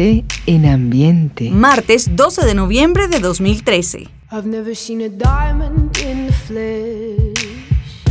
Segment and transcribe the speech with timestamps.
[0.00, 1.50] Caliente en ambiente.
[1.50, 4.08] Martes 12 de noviembre de 2013.
[4.32, 8.04] I've never seen a diamond in the flesh.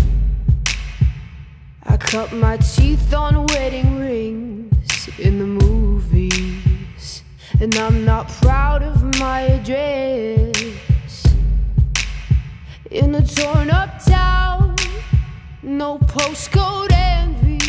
[1.87, 7.23] I cut my teeth on wedding rings in the movies.
[7.59, 11.23] And I'm not proud of my address.
[12.91, 14.75] In a torn up town,
[15.63, 17.68] no postcode envy.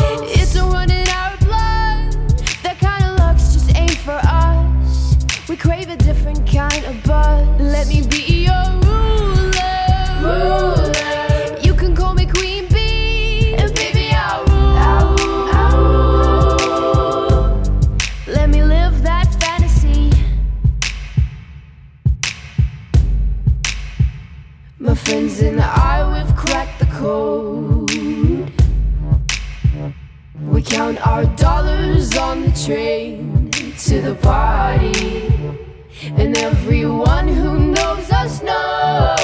[5.61, 7.47] Crave a different kind of buzz.
[7.59, 9.85] Let me be your ruler.
[10.19, 10.91] Ruler.
[11.61, 14.77] You can call me Queen Bee, and baby I'll rule.
[14.89, 15.77] I'll
[16.65, 17.61] rule.
[18.25, 20.09] Let me live that fantasy.
[24.79, 27.91] My friends and I, we've cracked the code.
[30.41, 33.50] We count our dollars on the train
[33.87, 35.27] to the party.
[36.15, 39.17] And everyone who knows us knows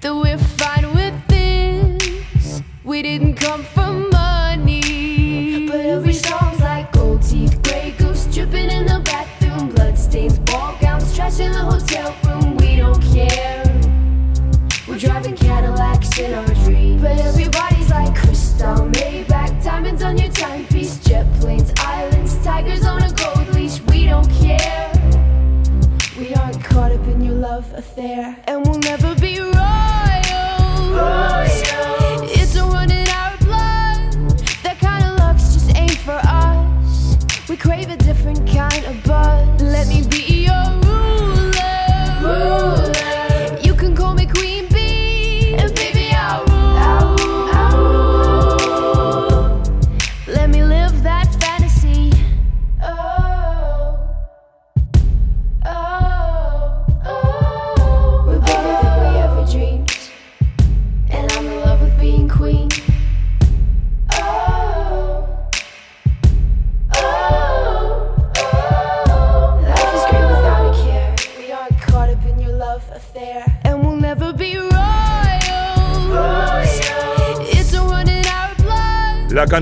[0.00, 2.62] that we're fine with this.
[2.82, 4.19] We didn't come for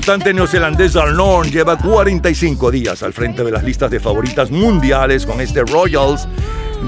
[0.08, 5.38] cantante neozelandesa Lorne lleva 45 días al frente de las listas de favoritas mundiales con
[5.38, 6.26] este Royals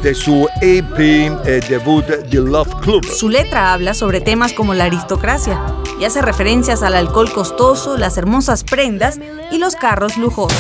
[0.03, 3.04] de su EP eh, debut The Love Club.
[3.04, 5.60] Su letra habla sobre temas como la aristocracia
[6.00, 9.20] y hace referencias al alcohol costoso, las hermosas prendas
[9.50, 10.56] y los carros lujosos.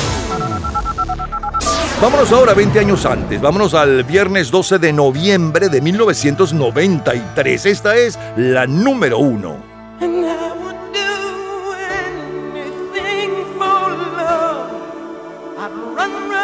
[2.02, 7.64] Vámonos ahora 20 años antes, vámonos al viernes 12 de noviembre de 1993.
[7.64, 9.69] Esta es la número uno.
[16.02, 16.39] I'd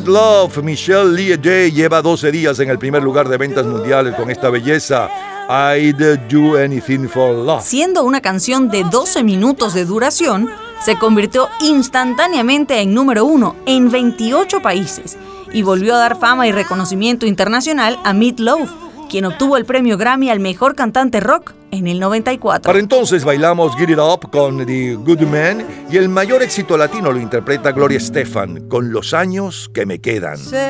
[0.00, 4.30] Great Love, Michelle Liege lleva 12 días en el primer lugar de ventas mundiales con
[4.30, 5.10] esta belleza.
[5.48, 7.62] I'd do anything for love.
[7.62, 10.48] Siendo una canción de 12 minutos de duración,
[10.82, 15.18] se convirtió instantáneamente en número uno en 28 países
[15.52, 18.70] y volvió a dar fama y reconocimiento internacional a Meat Loaf
[19.10, 22.68] quien obtuvo el premio Grammy al mejor cantante rock en el 94.
[22.68, 27.10] Para entonces bailamos Get It Up con The Good Man y el mayor éxito latino
[27.10, 30.38] lo interpreta Gloria Estefan con Los años que me quedan.
[30.38, 30.60] Sé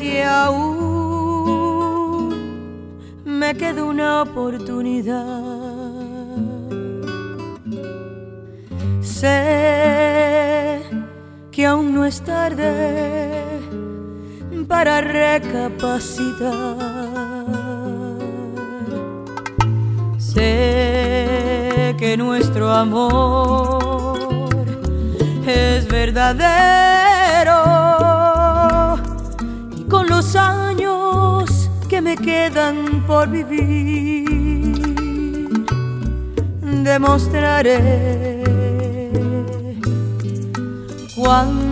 [0.00, 0.62] que aún
[3.24, 5.42] me queda una oportunidad.
[9.00, 10.80] Sé
[11.50, 13.42] que aún no es tarde
[14.72, 16.48] para recapacitar.
[20.16, 24.48] Sé que nuestro amor
[25.46, 27.58] es verdadero
[29.76, 34.24] y con los años que me quedan por vivir
[36.82, 38.42] demostraré
[41.14, 41.71] cuánto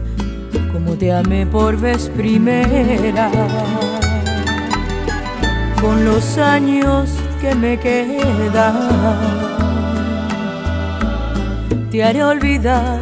[0.71, 3.29] como te amé por vez primera.
[5.81, 7.09] Con los años
[7.39, 8.89] que me quedan,
[11.89, 12.99] te haré olvidar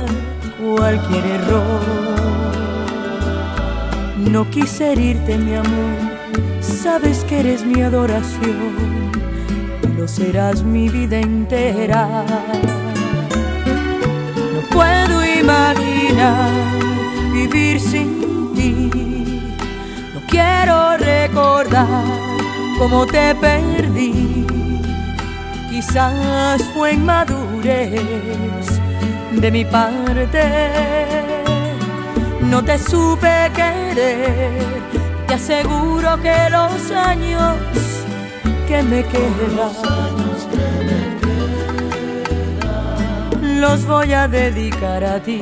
[0.59, 1.81] cualquier error.
[4.17, 5.97] No quise herirte, mi amor,
[6.61, 8.99] sabes que eres mi adoración
[9.99, 12.23] lo serás mi vida entera.
[14.53, 16.88] No puedo imaginar
[17.39, 18.89] vivir sin ti.
[20.13, 21.87] No quiero recordar
[22.77, 24.45] cómo te perdí.
[25.69, 28.65] Quizás fue inmadurez
[29.31, 30.43] de mi parte.
[32.41, 34.81] No te supe querer.
[35.27, 37.55] Te aseguro que los años
[38.67, 39.99] que me quedan
[43.61, 45.41] los voy a dedicar a ti.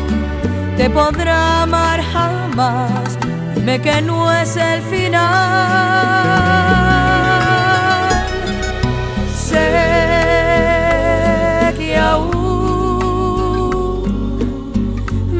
[0.81, 3.15] te podrá amar jamás.
[3.53, 5.21] Dime que no es el final.
[9.47, 9.69] Sé
[11.77, 12.31] que aún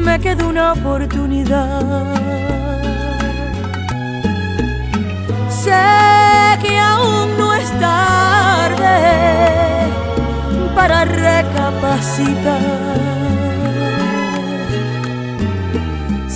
[0.04, 2.06] me queda una oportunidad.
[5.64, 5.82] Sé
[6.62, 9.00] que aún no es tarde
[10.76, 13.11] para recapacitar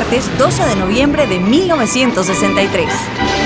[0.00, 3.39] Martes 12 de noviembre de 1963.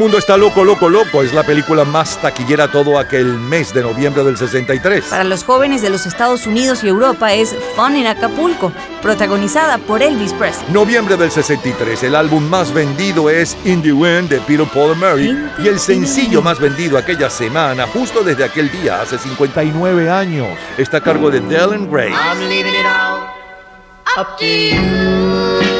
[0.00, 1.22] Mundo está loco, loco, loco.
[1.22, 5.04] Es la película más taquillera todo aquel mes de noviembre del 63.
[5.04, 10.02] Para los jóvenes de los Estados Unidos y Europa es Fun en Acapulco, protagonizada por
[10.02, 10.72] Elvis Presley.
[10.72, 12.02] Noviembre del 63.
[12.04, 15.38] El álbum más vendido es In the Wind de Peter Paul and Mary.
[15.58, 20.96] Y el sencillo más vendido aquella semana, justo desde aquel día, hace 59 años, está
[20.96, 22.10] a cargo de Dylan Gray.
[22.10, 23.28] I'm leaving it all
[24.16, 25.79] up to you.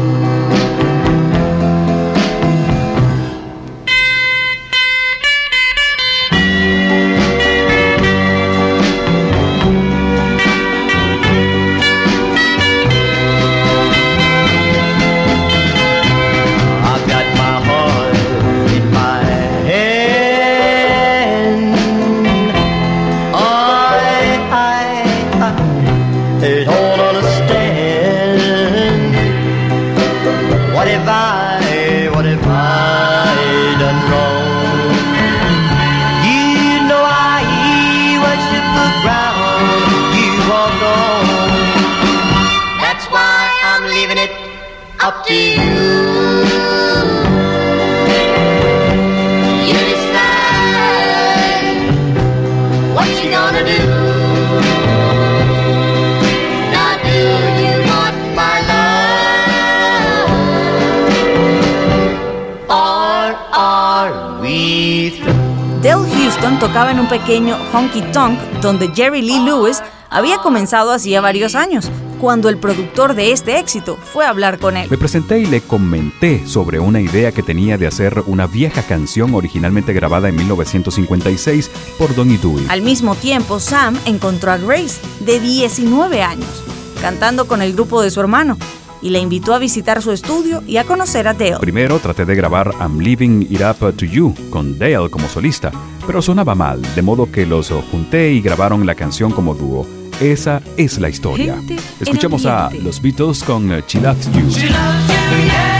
[67.11, 71.91] pequeño honky tonk donde Jerry Lee Lewis había comenzado hacía varios años,
[72.21, 74.87] cuando el productor de este éxito fue a hablar con él.
[74.89, 79.35] Me presenté y le comenté sobre una idea que tenía de hacer una vieja canción
[79.35, 82.67] originalmente grabada en 1956 por Donny Dewey.
[82.69, 86.63] Al mismo tiempo, Sam encontró a Grace, de 19 años,
[87.01, 88.57] cantando con el grupo de su hermano,
[89.01, 91.57] y la invitó a visitar su estudio y a conocer a Dale.
[91.59, 95.71] Primero traté de grabar I'm Leaving It Up to You con Dale como solista,
[96.11, 99.87] pero sonaba mal, de modo que los junté y grabaron la canción como dúo.
[100.19, 101.55] Esa es la historia.
[102.01, 105.70] Escuchemos a los Beatles con eh, She Loves You.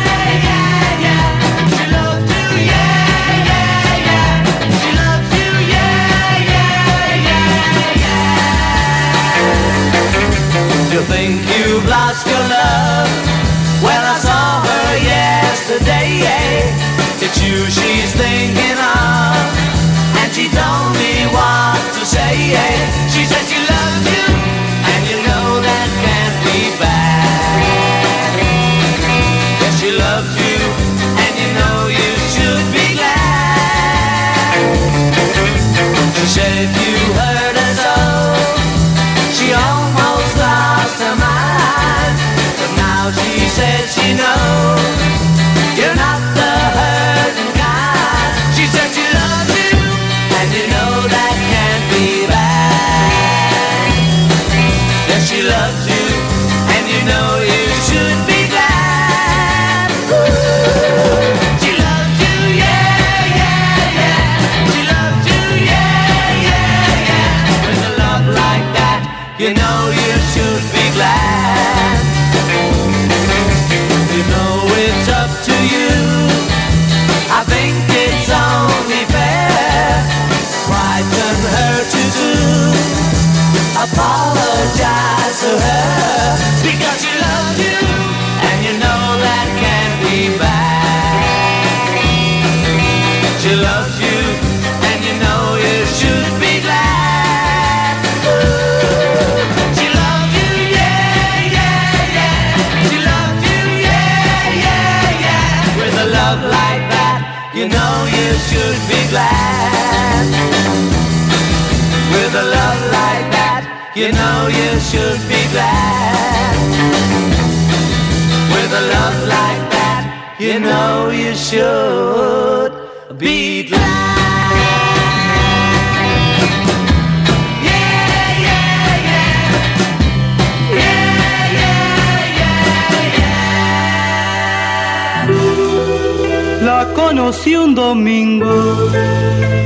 [137.32, 138.90] La conocí un domingo,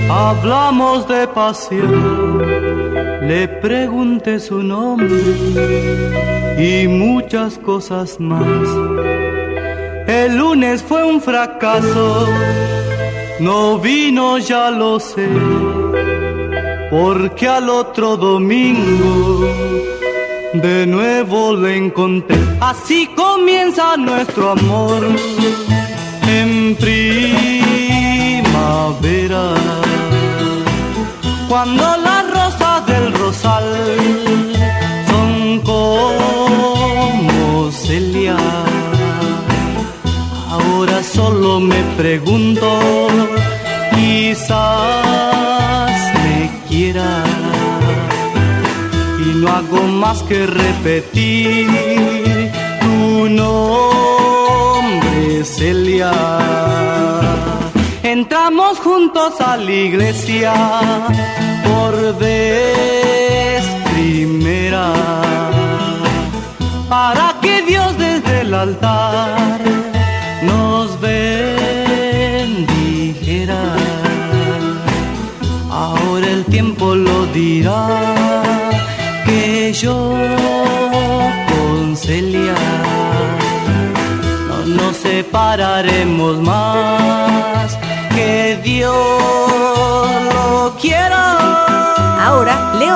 [0.08, 2.38] hablamos de pasión,
[3.28, 5.10] le pregunté su nombre
[6.60, 8.46] y muchas cosas más.
[10.06, 12.28] El lunes fue un fracaso,
[13.40, 15.28] no vino ya lo sé,
[16.92, 19.50] porque al otro domingo
[20.54, 22.38] de nuevo le encontré.
[22.62, 25.02] Así comienza nuestro amor
[26.80, 28.46] primavera.
[31.48, 32.66] Cuando las rosas
[33.34, 33.64] sal
[35.10, 38.38] son como Celia.
[40.50, 43.08] Ahora solo me pregunto,
[43.94, 45.92] quizás
[46.24, 47.24] me quiera.
[49.20, 51.68] Y no hago más que repetir
[52.82, 54.35] tu nombre,
[55.46, 56.12] Celia.
[58.04, 60.54] Entramos juntos a la iglesia
[61.64, 64.92] por vez primera
[66.90, 69.75] para que Dios desde el altar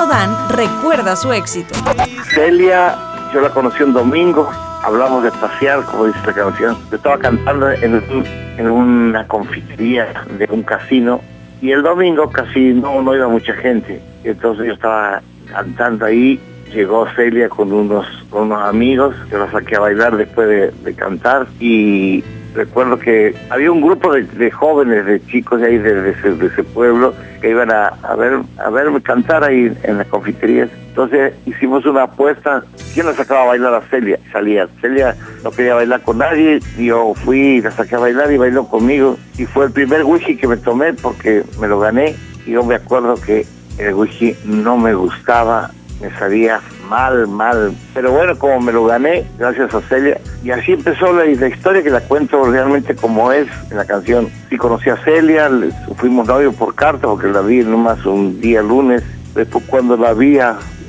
[0.00, 1.74] Leo Dan recuerda su éxito.
[2.34, 2.96] Celia,
[3.34, 4.50] yo la conocí un domingo,
[4.82, 6.76] hablamos de pasear, como dice la canción.
[6.90, 8.24] Yo estaba cantando en, un-
[8.56, 10.06] en una confitería
[10.38, 11.20] de un casino
[11.60, 14.00] y el domingo casi no, no iba mucha gente.
[14.24, 15.20] Entonces yo estaba
[15.52, 16.40] cantando ahí,
[16.72, 21.46] llegó Celia con unos, unos amigos, yo la saqué a bailar después de, de cantar
[21.58, 27.14] y recuerdo que había un grupo de, jóvenes, de chicos de ahí, de, ese, pueblo,
[27.40, 30.70] que iban a, a ver a verme cantar ahí en las confiterías.
[30.88, 34.18] Entonces hicimos una apuesta, ¿quién la sacaba a bailar a Celia?
[34.32, 38.36] Salía, Celia no quería bailar con nadie, yo fui y la saqué a bailar y
[38.36, 39.16] bailó conmigo.
[39.38, 42.16] Y fue el primer whisky que me tomé porque me lo gané.
[42.44, 43.46] Y yo me acuerdo que
[43.78, 47.72] el whisky no me gustaba, me sabía mal, mal.
[47.94, 50.18] Pero bueno, como me lo gané, gracias a Celia.
[50.42, 54.28] Y así empezó la, historia que la cuento realmente como es en la canción.
[54.48, 58.62] Sí conocí a Celia, le- fuimos novios por carta porque la vi nomás un día
[58.62, 59.02] lunes.
[59.34, 60.38] Después cuando la vi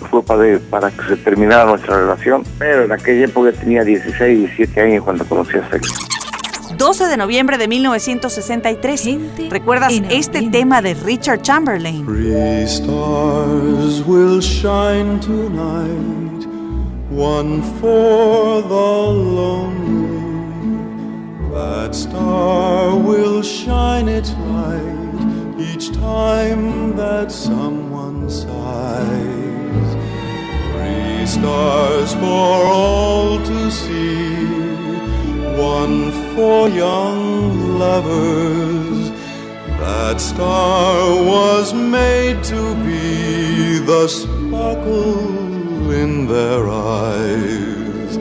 [0.09, 2.43] fue para, para que se terminara nuestra relación.
[2.57, 5.89] Pero en aquella época tenía 16, 17 años cuando conocí a Celia.
[6.77, 9.49] 12 de noviembre de 1963.
[9.49, 12.05] ¿Recuerdas este tema de Richard Chamberlain?
[12.05, 16.45] Three stars will shine tonight,
[17.11, 20.21] one for the lonely.
[21.53, 25.01] That star will shine its light
[25.59, 29.95] each time that someone sighs.
[30.71, 34.60] Three stars for all to see,
[35.61, 39.11] one for young lovers.
[39.79, 48.13] That star was made to be the sparkle in their eyes.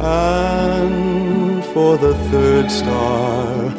[0.00, 3.74] And for the third star,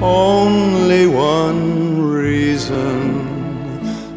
[0.00, 3.00] only one reason.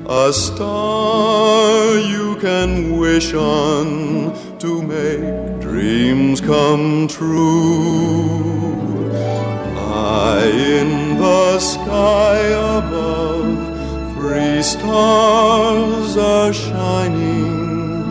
[0.07, 3.87] A star you can wish on
[4.59, 8.71] to make dreams come true.
[9.75, 10.47] High
[10.79, 12.37] in the sky
[12.77, 13.57] above,
[14.15, 18.05] three stars are shining.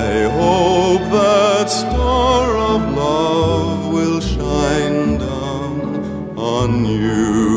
[0.00, 0.08] I
[0.40, 7.47] hope that star of love will shine down on you.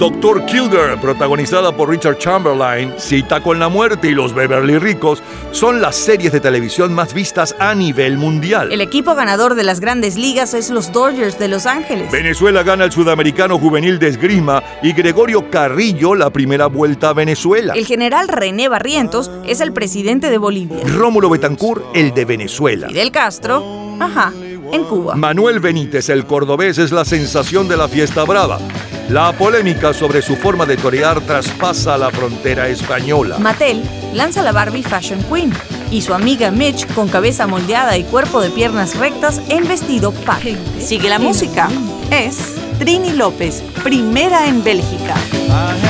[0.00, 5.82] Doctor Kilger, protagonizada por Richard Chamberlain, Cita con la muerte y Los Beverly Ricos, son
[5.82, 8.72] las series de televisión más vistas a nivel mundial.
[8.72, 12.10] El equipo ganador de las grandes ligas es los Dodgers de Los Ángeles.
[12.10, 17.74] Venezuela gana el Sudamericano Juvenil de Esgrima y Gregorio Carrillo la primera vuelta a Venezuela.
[17.74, 20.78] El general René Barrientos es el presidente de Bolivia.
[20.82, 22.88] Rómulo Betancourt, el de Venezuela.
[22.88, 24.32] Fidel Castro, ajá,
[24.72, 25.14] en Cuba.
[25.14, 28.58] Manuel Benítez, el cordobés, es la sensación de la fiesta brava.
[29.10, 33.38] La polémica sobre su forma de torear traspasa la frontera española.
[33.40, 33.82] Mattel
[34.14, 35.52] lanza la Barbie Fashion Queen
[35.90, 40.56] y su amiga Mitch con cabeza moldeada y cuerpo de piernas rectas en vestido pack.
[40.78, 41.68] Sigue la música.
[42.12, 45.16] Es Trini López, primera en Bélgica.
[45.48, 45.89] I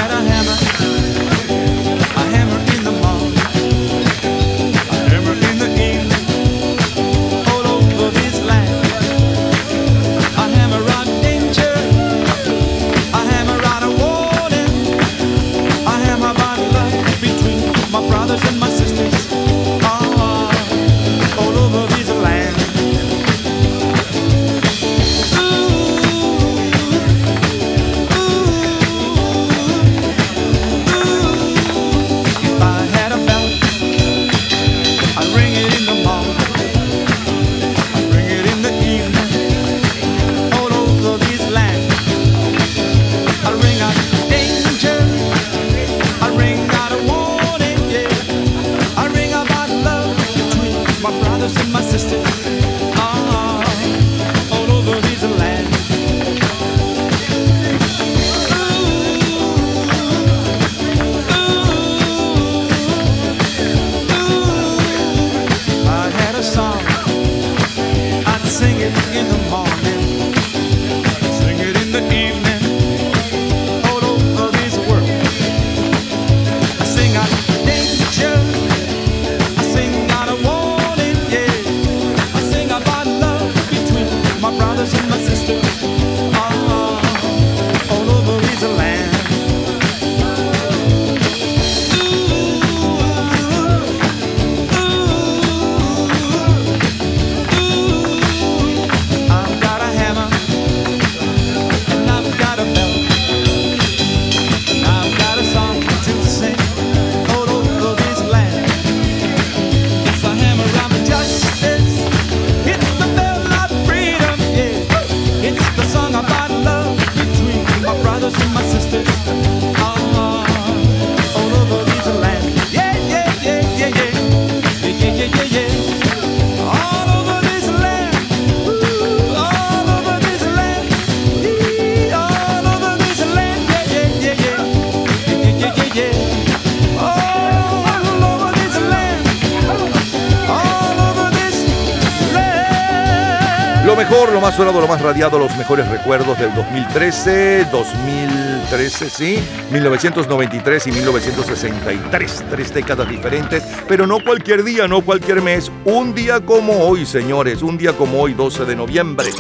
[144.61, 149.39] sonado, lo más radiado, los mejores recuerdos del 2013, 2013, sí,
[149.73, 156.41] 1993 y 1963, tres décadas diferentes, pero no cualquier día, no cualquier mes, un día
[156.41, 159.31] como hoy, señores, un día como hoy, 12 de noviembre.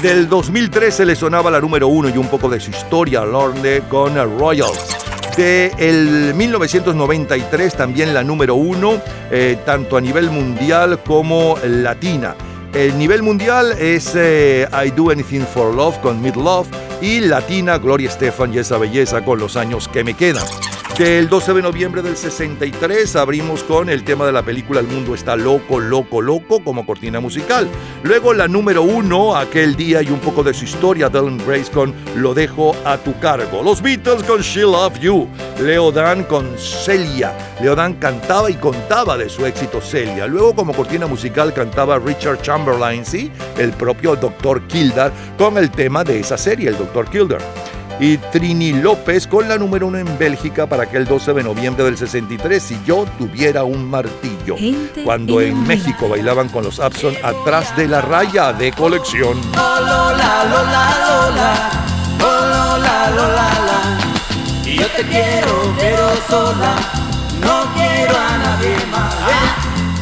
[0.00, 4.14] Del 2013 le sonaba la número uno y un poco de su historia, Lorne con
[4.38, 4.96] Royals.
[5.36, 9.00] De el 1993 también la número uno,
[9.32, 12.36] eh, tanto a nivel mundial como latina.
[12.74, 16.68] El nivel mundial es eh, I Do Anything for Love con Mid Love
[17.00, 20.44] y latina Gloria Estefan y esa belleza con los años que me quedan.
[20.98, 25.14] Del 12 de noviembre del 63 abrimos con el tema de la película El mundo
[25.14, 27.68] está loco, loco, loco como cortina musical.
[28.02, 31.94] Luego la número uno, aquel día y un poco de su historia, Dylan Grace con
[32.16, 33.62] Lo dejo a tu cargo.
[33.62, 35.28] Los Beatles con She Love You.
[35.62, 37.32] Leo Dan con Celia.
[37.62, 40.26] Leo Dan cantaba y contaba de su éxito Celia.
[40.26, 44.66] Luego como cortina musical cantaba Richard Chamberlain, sí, el propio Dr.
[44.66, 47.08] Kildare, con el tema de esa serie, el Dr.
[47.08, 47.67] Kildare
[48.00, 51.96] y Trini López con la número uno en Bélgica para aquel 12 de noviembre del
[51.96, 54.56] 63 si yo tuviera un martillo.
[54.56, 55.66] Gente Cuando en.
[55.66, 59.38] México bailaban con los Abson atrás de la raya de colección.
[59.52, 61.70] Lola, Lola, Lola,
[62.18, 64.68] Lola, Lola, la.
[64.68, 66.74] Y yo te quiero, pero sola,
[67.40, 69.14] no quiero a nadie más.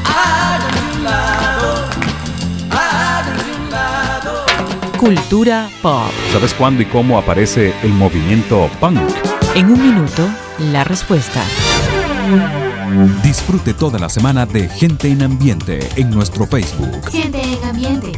[0.05, 1.36] Háganse un
[5.07, 6.11] Cultura pop.
[6.33, 8.99] ¿Sabes cuándo y cómo aparece el movimiento punk?
[9.55, 10.29] En un minuto,
[10.73, 11.45] la respuesta.
[13.23, 18.13] Disfrute toda la semana de Gente en Ambiente en nuestro Facebook Gente en ambiente,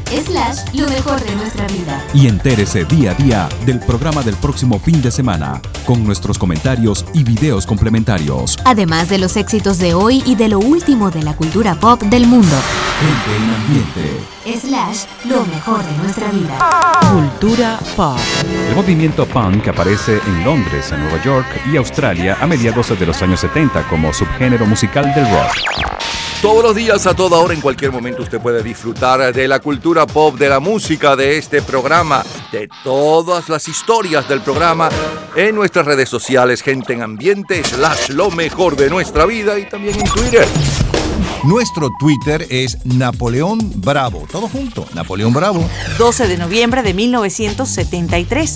[0.52, 2.02] slash, lo mejor de nuestra vida.
[2.14, 7.04] y entérese día a día del programa del próximo fin de semana con nuestros comentarios
[7.12, 8.56] y videos complementarios.
[8.64, 12.26] Además de los éxitos de hoy y de lo último de la cultura pop del
[12.26, 12.56] mundo.
[13.00, 14.58] Gente en Ambiente.
[14.68, 17.00] Slash, lo mejor de nuestra vida.
[17.12, 18.18] Cultura pop.
[18.68, 23.20] El movimiento punk aparece en Londres, en Nueva York y Australia a mediados de los
[23.22, 26.17] años 70 como subgénero musical del rock.
[26.42, 30.06] Todos los días, a toda hora, en cualquier momento, usted puede disfrutar de la cultura
[30.06, 34.88] pop, de la música, de este programa, de todas las historias del programa
[35.34, 39.98] en nuestras redes sociales, gente en ambiente, slash lo mejor de nuestra vida y también
[39.98, 40.46] en Twitter.
[41.42, 44.24] Nuestro Twitter es Napoleón Bravo.
[44.30, 45.68] Todo junto, Napoleón Bravo.
[45.98, 48.54] 12 de noviembre de 1973.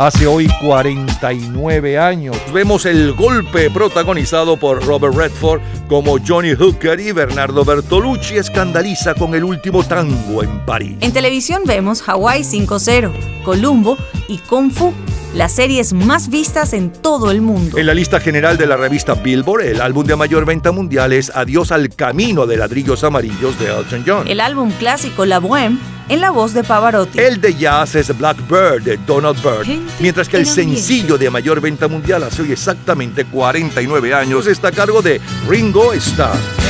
[0.00, 2.34] Hace hoy 49 años.
[2.54, 9.34] Vemos el golpe protagonizado por Robert Redford como Johnny Hooker y Bernardo Bertolucci escandaliza con
[9.34, 10.96] el último tango en París.
[11.02, 13.12] En televisión vemos Hawaii 5-0,
[13.44, 14.94] Columbo y Kung Fu
[15.34, 17.76] las series más vistas en todo el mundo.
[17.78, 21.30] En la lista general de la revista Billboard, el álbum de mayor venta mundial es
[21.34, 24.28] Adiós al camino de ladrillos amarillos de Elton John.
[24.28, 25.78] El álbum clásico La Bohème
[26.10, 27.18] en la voz de Pavarotti.
[27.18, 29.66] El de jazz es Blackbird de Donald Byrd,
[30.00, 34.72] mientras que el sencillo de mayor venta mundial hace hoy exactamente 49 años está a
[34.72, 36.69] cargo de Ringo Starr.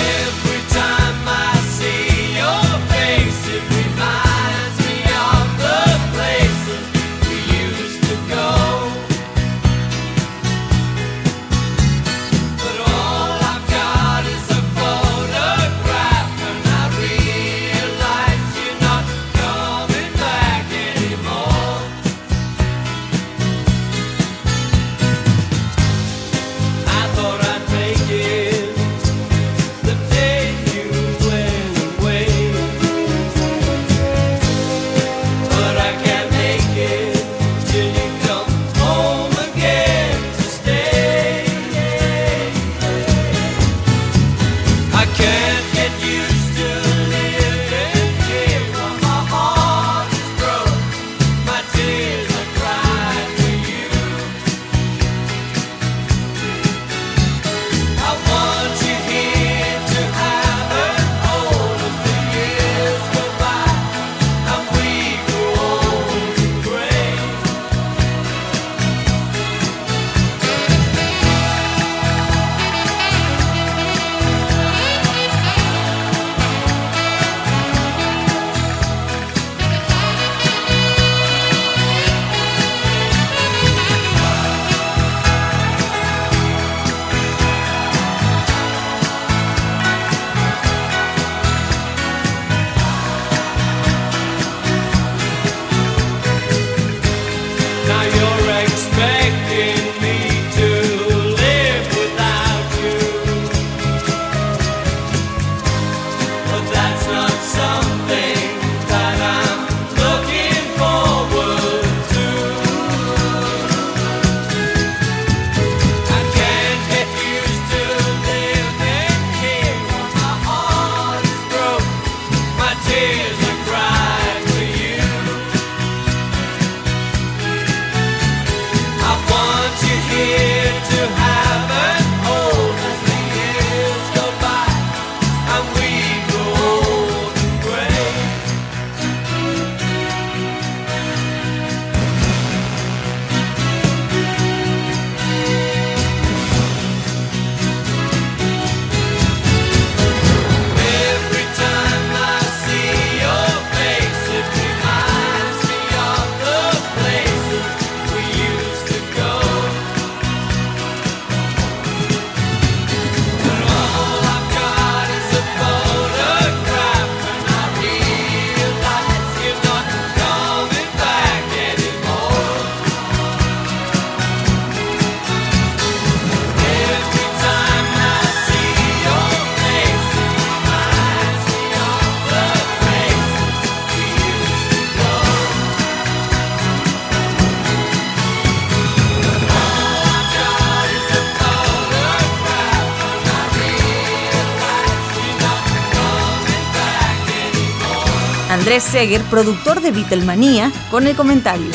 [198.70, 201.66] Andrés Seger, productor de Beatlemania, con el comentario.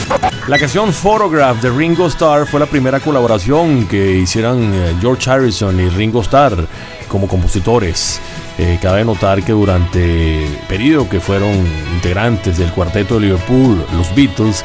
[0.47, 5.77] La canción Photograph de Ringo Starr fue la primera colaboración que hicieran eh, George Harrison
[5.77, 6.65] y Ringo Starr
[7.09, 8.21] como compositores.
[8.57, 14.15] Eh, cabe notar que durante el periodo que fueron integrantes del cuarteto de Liverpool, los
[14.15, 14.63] Beatles,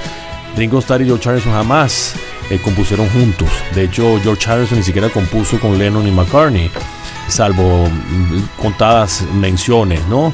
[0.57, 2.14] Ringo Starr y George Harrison jamás
[2.49, 3.49] eh, compusieron juntos.
[3.74, 6.70] De hecho, George Harrison ni siquiera compuso con Lennon y McCartney,
[7.26, 10.33] salvo mm, contadas menciones, ¿no?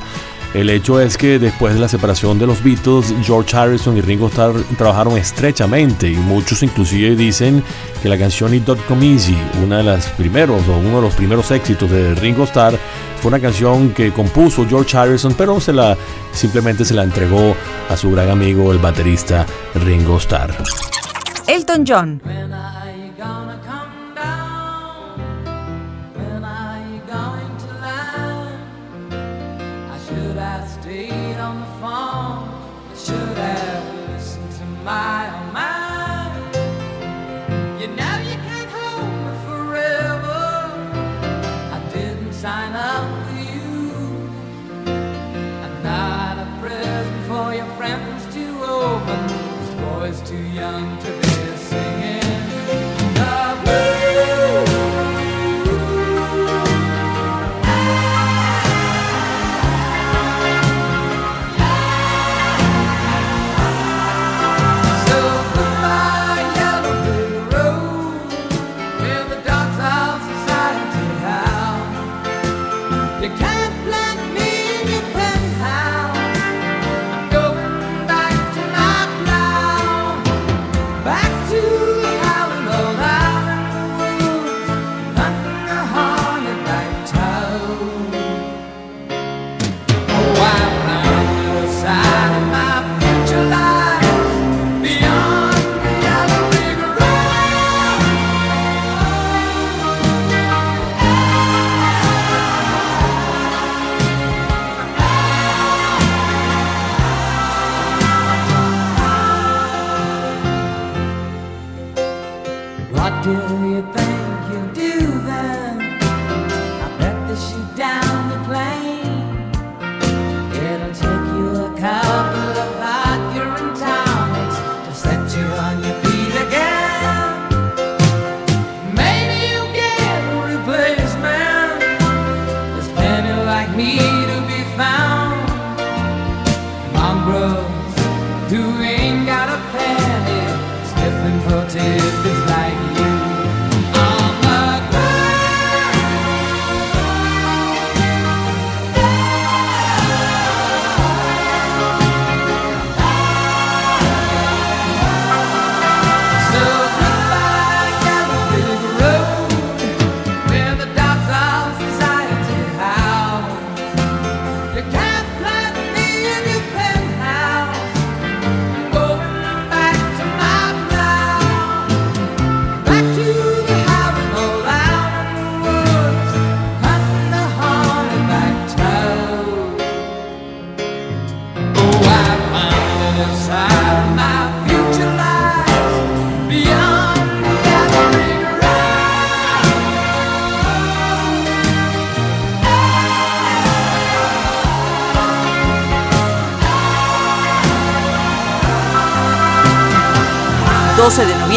[0.57, 4.29] El hecho es que después de la separación de los Beatles, George Harrison y Ringo
[4.29, 7.63] Starr trabajaron estrechamente y muchos inclusive dicen
[8.03, 11.15] que la canción It Don't Come Easy, una de las primeros o uno de los
[11.15, 12.79] primeros éxitos de Ringo Starr,
[13.21, 15.95] fue una canción que compuso George Harrison, pero se la
[16.33, 17.55] simplemente se la entregó
[17.91, 19.45] a su gran amigo el baterista
[19.75, 20.57] Ringo Starr.
[21.49, 22.23] Elton John.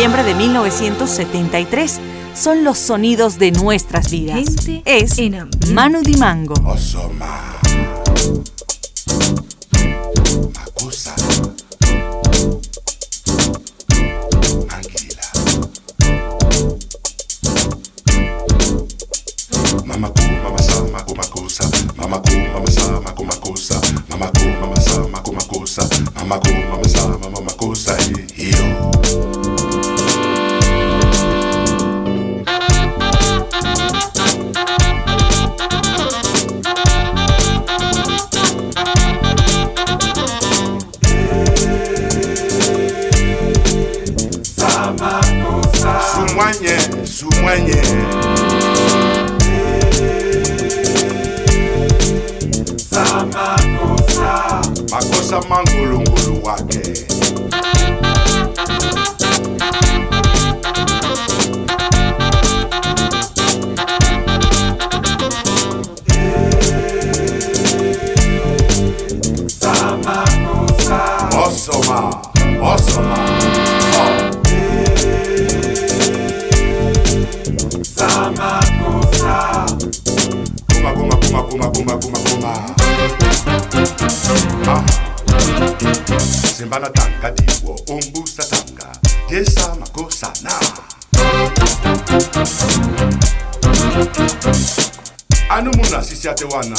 [0.09, 1.99] de 1973
[2.33, 4.45] son los sonidos de nuestras vidas.
[4.83, 6.55] Es en Manu Dimango.
[96.45, 96.77] wanan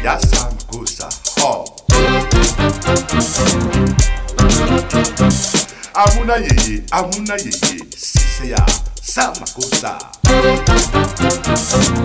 [0.00, 1.08] Sam sangusa
[1.40, 1.64] ho
[5.94, 8.66] amuna yeye amuna yeye siseya
[9.02, 9.98] samakosa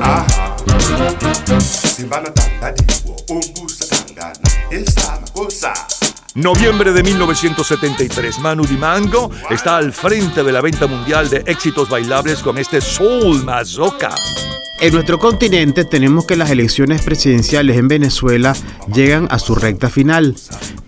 [0.02, 0.56] aha.
[1.96, 5.74] Simbana tangadiwo ombusa kangana esamakosa
[6.36, 12.40] Noviembre de 1973, Manu Dimango está al frente de la venta mundial de éxitos bailables
[12.40, 14.14] con este Soul Mazoca.
[14.82, 18.54] En nuestro continente tenemos que las elecciones presidenciales en Venezuela
[18.94, 20.36] llegan a su recta final.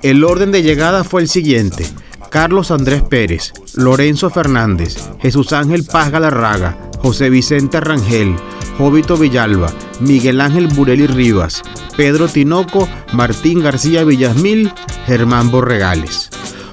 [0.02, 1.88] El orden de llegada fue el siguiente.
[2.30, 8.36] Carlos Andrés Pérez, Lorenzo Fernández, Jesús Ángel Paz Galarraga, José Vicente Rangel,
[8.78, 11.64] Jovito Villalba, Miguel Ángel Bureli Rivas,
[11.96, 14.74] Pedro Tinoco, Martín García Villasmil,
[15.06, 16.30] Germán Borregales.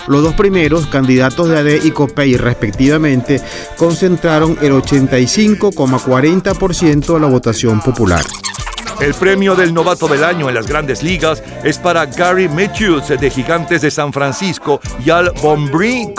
[0.07, 3.43] Los dos primeros, candidatos de AD y COPEI respectivamente,
[3.79, 8.23] concentraron el 85,40% de la votación popular.
[9.01, 13.31] El premio del novato del año en las grandes ligas es para Gary Matthews de
[13.31, 16.13] Gigantes de San Francisco y Al Bombry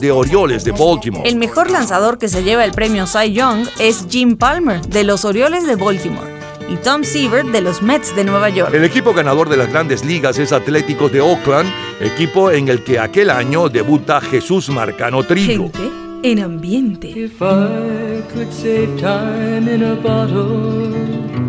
[0.00, 1.28] de Orioles de Baltimore.
[1.28, 5.24] El mejor lanzador que se lleva el premio Cy Young es Jim Palmer de los
[5.24, 6.32] Orioles de Baltimore
[6.68, 8.72] y Tom Seaver de los Mets de Nueva York.
[8.74, 11.70] El equipo ganador de las grandes ligas es Atléticos de Oakland,
[12.00, 15.70] equipo en el que aquel año debuta Jesús Marcano Trillo.
[15.72, 17.08] Gente en ambiente.
[17.08, 21.43] If I could save time in a bottle,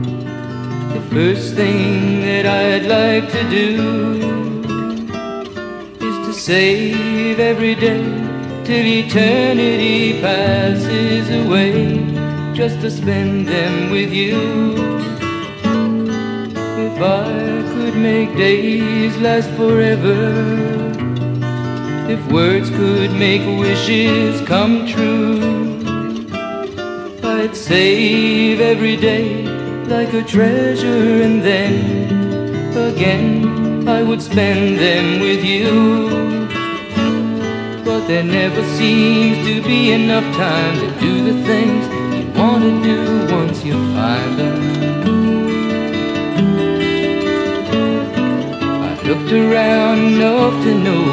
[1.11, 3.69] first thing that I'd like to do
[6.05, 8.03] is to save every day
[8.63, 11.97] till eternity passes away,
[12.53, 14.37] just to spend them with you.
[16.87, 20.95] If I could make days last forever.
[22.07, 25.41] If words could make wishes come true,
[27.23, 29.54] I'd save every day
[29.87, 31.73] like a treasure, and then
[32.75, 36.55] again I would spend them with you.
[37.83, 41.85] But there never seems to be enough time to do the things
[42.17, 44.59] you want to do once you find them.
[48.83, 51.05] I've looked around enough to know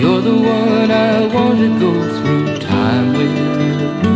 [0.00, 4.15] you're the one I want to go through time with.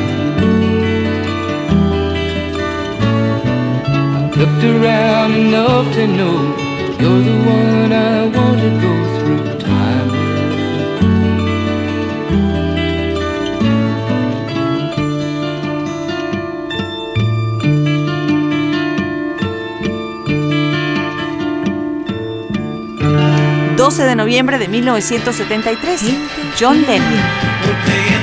[4.41, 6.37] Looked around enough to know
[6.99, 10.31] you're the one I want to go through time with.
[23.77, 26.17] 12 de noviembre de 1973.
[26.57, 28.20] John Lennon.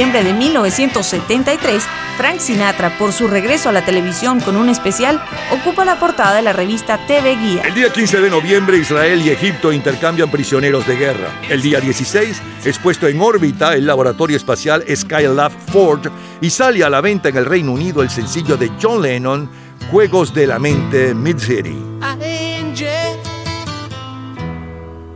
[0.00, 1.82] Noviembre de 1973,
[2.16, 6.40] Frank Sinatra, por su regreso a la televisión con un especial, ocupa la portada de
[6.40, 7.64] la revista TV Guía.
[7.66, 11.28] El día 15 de noviembre, Israel y Egipto intercambian prisioneros de guerra.
[11.50, 16.06] El día 16 es puesto en órbita el laboratorio espacial Skylab Ford
[16.40, 19.50] y sale a la venta en el Reino Unido el sencillo de John Lennon,
[19.90, 21.76] Juegos de la Mente Mid City.
[22.00, 23.18] Angel,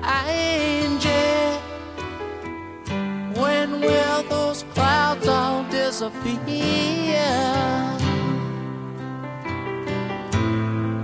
[0.02, 1.58] angel,
[3.34, 6.38] when will those clouds all disappear?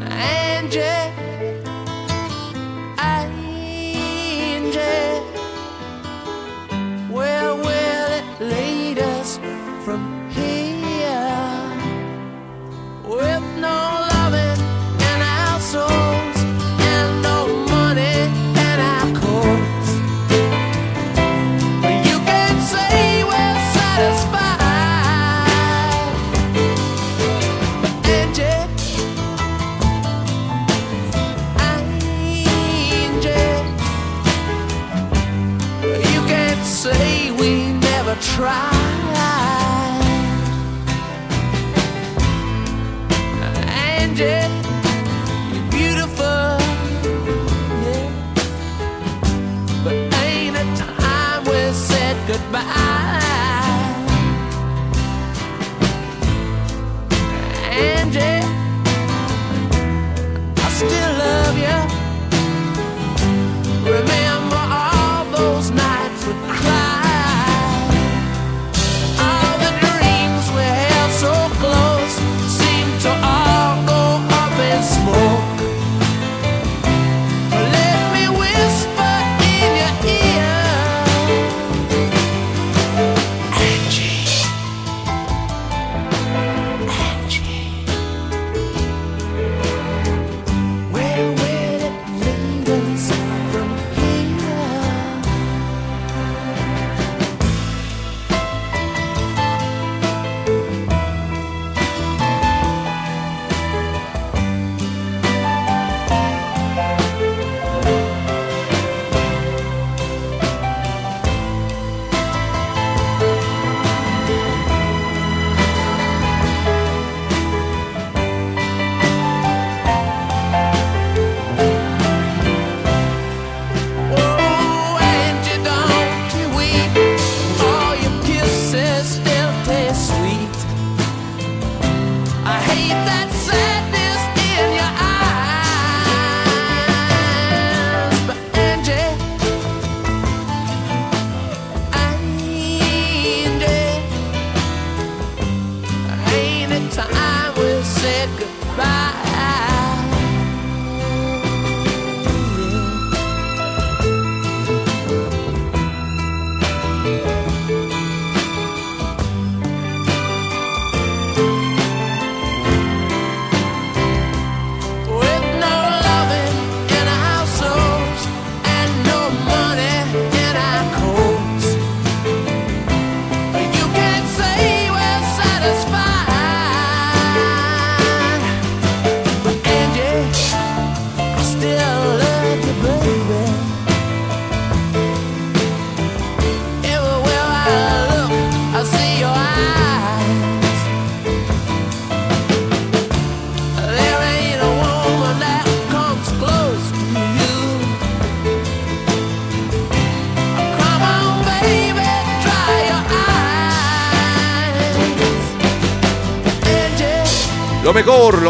[0.09, 1.11] Angel,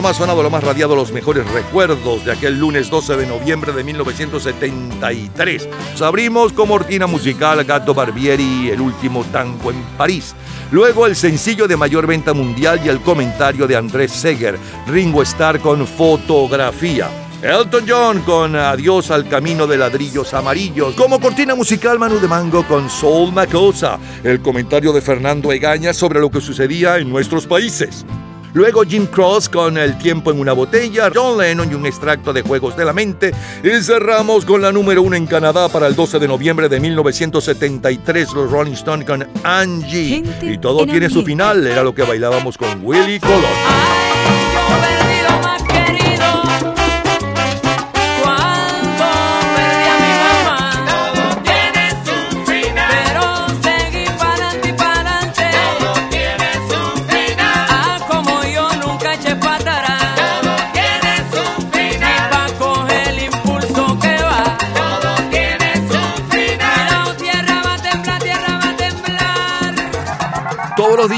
[0.00, 3.70] Lo más sonado, lo más radiado, los mejores recuerdos de aquel lunes 12 de noviembre
[3.70, 5.68] de 1973.
[5.92, 10.34] Nos abrimos con Mortina musical Gato Barbieri, el último tango en París.
[10.70, 15.60] Luego el sencillo de mayor venta mundial y el comentario de Andrés Seger, Ringo Starr
[15.60, 17.10] con fotografía.
[17.42, 20.94] Elton John con Adiós al camino de ladrillos amarillos.
[20.94, 23.98] Como cortina musical Manu de Mango con Soul Macosa.
[24.24, 28.06] El comentario de Fernando Egaña sobre lo que sucedía en nuestros países.
[28.52, 32.42] Luego Jim Cross con El tiempo en una botella, John Lennon y un extracto de
[32.42, 33.32] Juegos de la Mente.
[33.62, 38.32] Y cerramos con la número uno en Canadá para el 12 de noviembre de 1973,
[38.32, 40.24] los Rolling Stones con Angie.
[40.42, 45.09] y todo tiene su final, era lo que bailábamos con Willy Colón.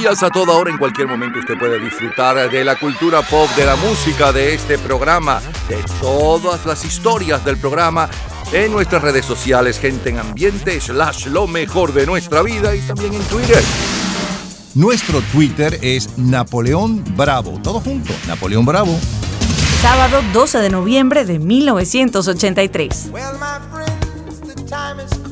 [0.02, 3.64] Días, a toda hora, en cualquier momento, usted puede disfrutar de la cultura pop, de
[3.64, 8.08] la música, de este programa, de todas las historias del programa
[8.52, 13.14] en nuestras redes sociales, gente en ambiente, slash lo mejor de nuestra vida y también
[13.14, 13.62] en Twitter.
[14.74, 17.60] Nuestro Twitter es Napoleón Bravo.
[17.62, 18.98] Todo junto, Napoleón Bravo.
[19.82, 23.10] Sábado 12 de noviembre de 1983.
[23.12, 25.31] Well, my friends, the time has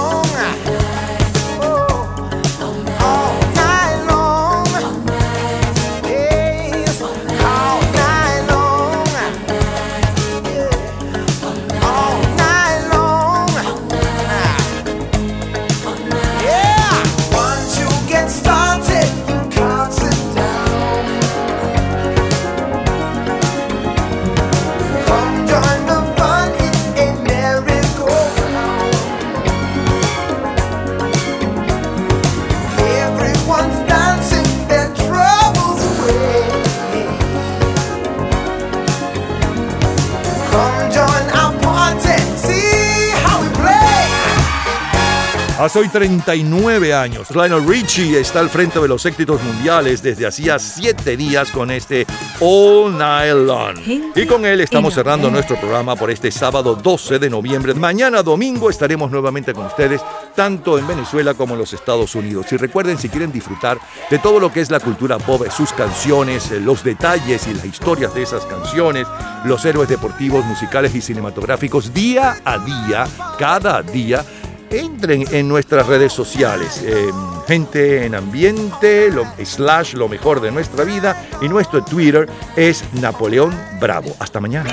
[45.61, 50.57] Hace hoy 39 años, Lionel Richie está al frente de los éxitos mundiales desde hacía
[50.57, 52.07] 7 días con este
[52.39, 53.77] All Night Long.
[54.15, 57.75] Y con él estamos cerrando nuestro programa por este sábado 12 de noviembre.
[57.75, 60.01] Mañana domingo estaremos nuevamente con ustedes,
[60.35, 62.51] tanto en Venezuela como en los Estados Unidos.
[62.51, 63.77] Y recuerden, si quieren disfrutar
[64.09, 67.65] de todo lo que es la cultura pop, sus canciones, eh, los detalles y las
[67.65, 69.05] historias de esas canciones,
[69.45, 73.07] los héroes deportivos, musicales y cinematográficos, día a día,
[73.37, 74.25] cada día,
[74.71, 76.81] entren en nuestras redes sociales.
[76.85, 77.09] eh,
[77.47, 79.09] gente en ambiente,
[79.43, 81.27] slash lo mejor de nuestra vida.
[81.41, 84.15] Y nuestro Twitter es Napoleón Bravo.
[84.19, 84.69] Hasta mañana.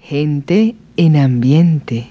[0.00, 2.04] Gente en ambiente.